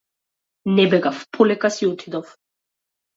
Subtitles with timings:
[0.79, 2.33] Не бегав, полека си отидов.